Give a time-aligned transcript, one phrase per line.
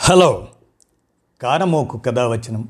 [0.00, 0.46] Hello.
[1.42, 2.68] కానమోకు కథావచనం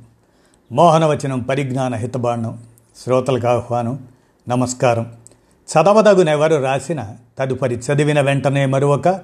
[0.73, 2.65] మోహనవచనం పరిజ్ఞాన హితబాండం
[3.04, 4.08] శ్రోతలకు ఆహ్వానం
[4.49, 5.12] నమస్కారం.
[5.68, 9.20] చదవదగునెవరు రాసిన తదుపరి చదివిన వెంటనే మరొక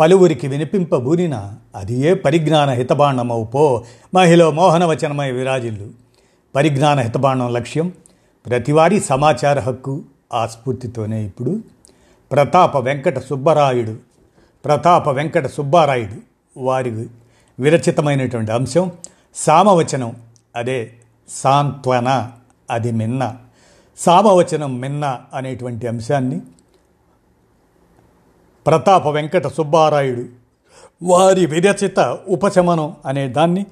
[0.00, 3.84] పలువురికి వినిపింపబూనిన అది ఏ పరిజ్ఞాన హితబాండమవు పో
[4.14, 5.90] మహిళ మోహనవచనమై విరాజిల్లు.
[6.54, 7.92] పరిజ్ఞాన హితబాండం లక్ష్యం
[8.46, 10.02] ప్రతివారీ సమాచార హక్కు
[10.34, 11.60] ఆ స్ఫూర్తితోనే ఇప్పుడు.
[12.32, 13.96] ప్రతాప వెంకట సుబ్బరాయుడు
[14.64, 17.06] ప్రతాప వెంకట సుబ్బారాయుడు వారి
[17.60, 18.92] విరచితమైనటువంటి అంశం.
[19.34, 20.16] సామవచనం
[20.56, 20.92] అదే
[21.28, 22.32] సాంత్వన
[22.70, 23.36] అది మిన్న.
[23.98, 26.40] సామవచనం మిన్న అనేటువంటి అంశాన్ని
[28.66, 30.24] ప్రతాప వెంకట సుబ్బారాయుడు
[31.02, 33.66] వారి విరచిత ఉపశమనం అనే దాన్ని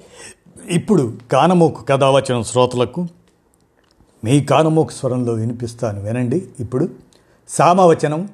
[0.69, 3.07] ఇప్పుడు కానమోకు కథావచనం శ్రోతలకు
[4.23, 6.49] మీ కానమోకు స్వరంలో వినిపిస్తాను వినండి.
[6.59, 6.89] ఇప్పుడు
[7.49, 8.29] సామవచనం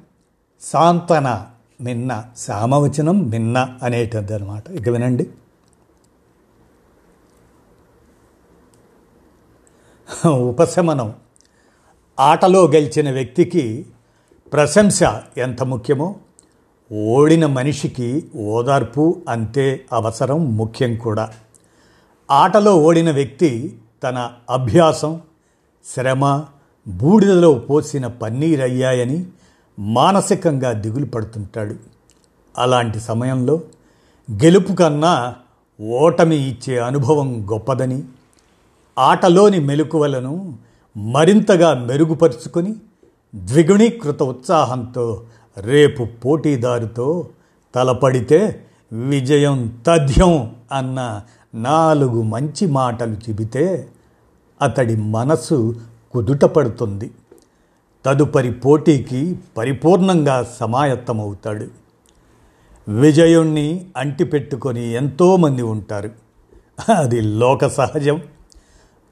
[0.60, 1.46] సాంతన
[1.80, 5.26] మిన్న సామవచనం మిన్న అనేటది అనమాట ఇక వినండి.
[10.26, 11.14] ఉపశమనం.
[12.20, 13.86] ఆటలో గెలిచిన వ్యక్తికి
[14.52, 15.00] ప్రశంస
[15.36, 16.16] ఎంత ముఖ్యమో
[16.92, 21.32] ఓడిన మనిషికి ఓదార్పు అంతే అవసరం ముఖ్యం కూడా.
[22.30, 25.20] ఆటలో ఓడిన వ్యక్తి తన అభ్యాసం
[25.94, 26.44] శ్రమ
[26.88, 29.26] బూడిదలో పోసిన పన్నీరయ్యాయని
[29.78, 31.74] మానసికంగా దిగులు పడుతుంటాడు.
[32.58, 33.60] అలాంటి సమయంలో
[34.30, 35.36] గెలుపు కన్నా
[35.80, 38.02] ఓటమి ఇచ్చే అనుభవం గొప్పదని
[38.98, 40.58] ఆటలోని మెలకువలను
[40.96, 42.74] మరింతగా మెరుగుపరుచుకొని
[43.34, 45.22] ద్విగుణీకృత ఉత్సాహంతో
[45.58, 47.28] రేపు పోటీదారుతో
[47.74, 51.20] తలపడితే విజయం తథ్యం అన్న
[51.54, 53.88] నాలుగు మంచి మాటలు చెబితే
[54.62, 55.74] అతడి మనసు
[56.12, 57.10] కుదుటపడుతుంది.
[58.04, 61.66] తదుపరి పోటీకి పరిపూర్ణంగా సమాయత్తమవుతాడు.
[62.88, 66.10] విజయుణ్ణి అంటిపెట్టుకొని ఎంతోమంది ఉంటారు.
[66.98, 68.20] అది లోక సహజం.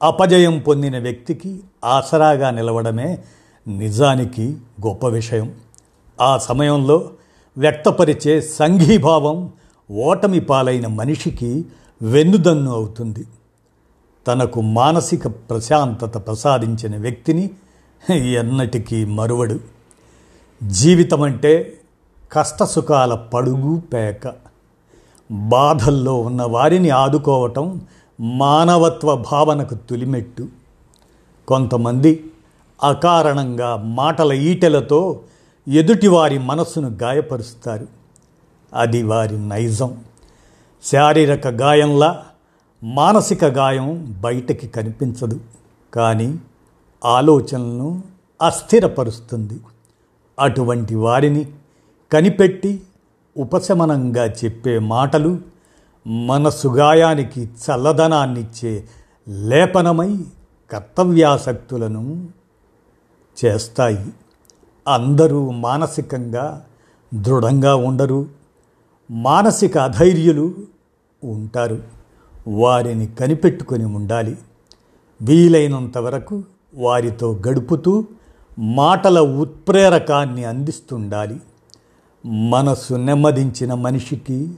[0.01, 3.19] అపజయం పొందిన వ్యక్తికి ఆసరాగా నిలవడమే
[3.67, 4.57] నిజానికి
[4.87, 5.53] గొప్ప విషయం.
[6.21, 7.09] ఆ సమయంలో
[7.57, 9.53] వ్యక్తపరిచే సంఘీభావం
[9.91, 11.65] ఓటమి పాలైన మనిషికి
[12.01, 13.25] వెన్నుదన్ను అవుతుంది.
[14.27, 17.49] తనకు మానసిక ప్రశాంతత ప్రసాదించిన వ్యక్తిని
[18.11, 19.59] ఎన్నటికీ మరువడు.
[20.63, 21.73] జీవితం అంటే
[22.31, 24.33] కష్టసుఖాల పడుగు పేక.
[25.31, 27.81] బాధల్లో ఉన్న వారిని ఆదుకోవటం
[28.21, 30.47] మానవత్వ భావనకు తులిమెట్టు.
[31.47, 32.31] కొంతమంది
[32.83, 35.19] అకారణంగా మాటల ఈటెలతో
[35.67, 37.87] ఎదుటివారి మనస్సును గాయపరుస్తారు.
[38.73, 40.03] అది వారి నైజం.
[40.83, 42.25] శారీరక గాయంలా
[42.83, 45.39] మానసిక గాయం బయటకి కనిపించదు.
[45.93, 46.39] కానీ
[47.05, 48.03] ఆలోచనలను
[48.41, 49.59] అస్థిరపరుస్తుంది.
[50.39, 51.51] అటువంటి వారిని
[52.13, 52.81] కనిపెట్టి
[53.37, 55.50] ఉపశమనంగా చెప్పే మాటలు
[56.07, 58.87] మన సుగాయానికి చల్లదనాన్నిచ్చే
[59.27, 60.25] లేపనమై
[60.71, 62.29] కర్తవ్యాసక్తులను
[63.45, 64.05] చేస్తాయి.
[64.87, 66.65] అందరూ మానసికంగా
[67.13, 68.25] దృఢంగా ఉండరు.
[69.11, 70.55] మానసిక అధైర్యులు
[71.23, 71.83] ఉంటారు.
[72.47, 74.37] వారిని కనిపెట్టుకొని ఉండాలి.
[75.21, 76.43] వీలైనంత వరకు
[76.75, 78.05] వారితో గడుపుతూ
[78.59, 81.41] మాటల ఉత్ప్రేరకాన్ని అందిస్తుండాలి.
[82.25, 84.51] మనసు నెమ్మదించిన మనిషికి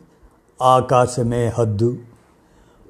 [0.62, 1.98] ఆకాశమే హద్దు.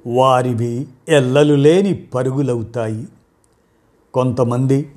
[0.06, 3.08] వారివి ఎల్లలు లేని పరుగులవుతాయి.
[4.14, 4.92] కొంతమంది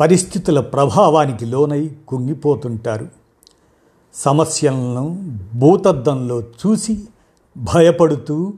[0.00, 3.08] పరిస్థితుల ప్రభావానికి లోనై కుంగిపోతుంటారు.
[4.14, 7.04] సమస్యలను భూతద్దంలో చూసి
[7.56, 8.52] భయపడుతూ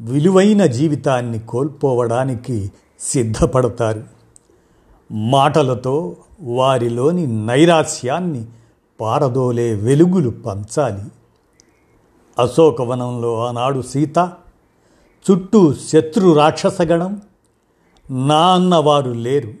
[0.00, 4.04] విలువైన జీవితాన్ని కోల్పోవడానికి సిద్ధపడతారు.
[5.12, 8.46] మాటలతో వారిలోని నైరాస్యాన్ని
[9.00, 11.02] పారదోలే వెలుగులు పంచాలి.
[12.38, 14.18] అశోకవనంలో ఆనాడు సీత
[15.30, 17.22] చుట్టూ శత్రు రాక్షసగణం
[18.10, 19.54] నా అన్నవారు లేరు.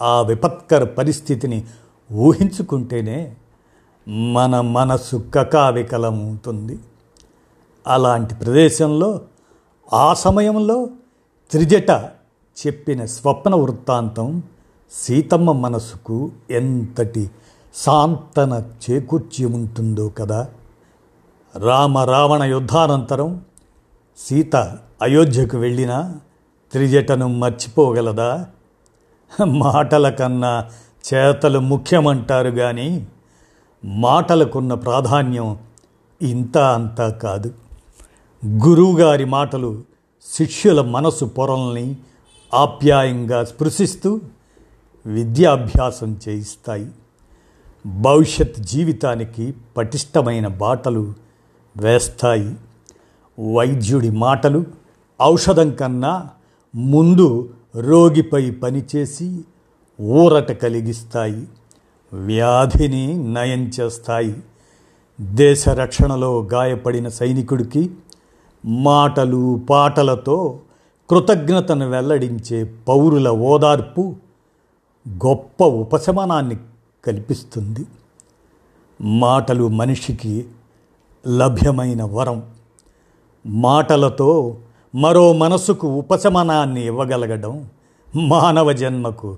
[0.00, 1.64] ఆ విపత్కర పరిస్థితిని
[2.12, 3.36] ఊహించుకుంటేనే
[4.08, 6.78] మన మనసు కకావికలమవుతుంది.
[7.86, 9.20] అలాంటి ప్రదేశంలో
[9.92, 10.88] ఆ సమయంలో
[11.50, 11.90] త్రిజట
[12.66, 14.42] చెప్పిన స్వప్న వృత్తాంతం
[14.92, 17.30] సీతమ్మ మనసుకు ఎంతటి
[17.74, 20.48] సాంతన చేకూర్చి ఉంటుందో కదా.
[21.56, 23.44] రామ రావణ యుద్ధానంతరం
[24.18, 24.56] సీత
[25.02, 26.14] అయోధ్యకు వెళ్ళినా
[26.72, 28.46] త్రిజటను మర్చిపోగలదా?
[29.44, 30.70] మాటల కన్నా
[31.14, 33.06] చేతలు ముఖ్యమంటారు కానీ
[33.84, 35.58] మాటలకున్న ప్రాధాన్యం
[36.22, 37.54] ఇంత అంతా కాదు.
[38.46, 39.82] గురువుగారి మాటలు
[40.32, 41.96] శిష్యుల మనసు పొరల్ని
[42.54, 44.20] ఆప్యాయంగా స్పృశిస్తూ
[45.06, 46.90] విద్యాభ్యాసం చేయిస్తాయి.
[47.86, 51.29] భవిష్యత్ జీవితానికి పటిష్టమైన బాటలు
[51.76, 52.56] వేస్తాయి.
[53.52, 54.64] వైద్యుడి మాటలు
[55.22, 56.28] ఔషధం కన్నా
[56.74, 59.40] ముందు రోగిపై పనిచేసి
[60.00, 61.48] ఊరట కలిగిస్తాయి.
[62.12, 64.36] వ్యాధిని నయం చేస్తాయి.
[65.20, 67.90] దేశ రక్షణలో గాయపడిన సైనికుడికి
[68.64, 70.58] మాటలు పాటలతో
[71.10, 74.14] కృతజ్ఞతను వెల్లడించే పౌరుల ఓదార్పు
[75.08, 76.56] గొప్ప ఉపశమనాన్ని
[77.04, 77.86] కల్పిస్తుంది.
[79.00, 80.46] మాటలు మనిషికి
[81.28, 82.42] లభ్యమైన వరం.
[83.46, 84.56] మాటలతో
[84.94, 87.68] మరో మనసుకు ఉపశమనాన్ని ఇవ్వగలగడం
[88.16, 89.36] మానవ జన్మకు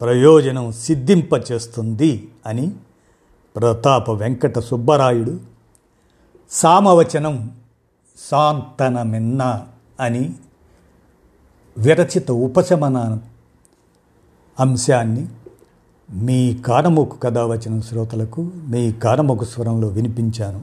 [0.00, 2.72] ప్రయోజనం సిద్ధింపచేస్తుంది అని
[3.56, 5.40] ప్రతాప వెంకట సుబ్బరాయుడు
[6.50, 7.50] సామవచనం
[8.30, 9.64] సాంతనమిన్న
[10.00, 10.34] అని
[11.78, 13.18] విరచిత ఉపశమన
[14.60, 15.26] అంశాన్ని
[16.12, 20.62] మీ కానమోకు కథావచన శ్రోతలకు మీ కానమోకు స్వరంలో వినిపించాను.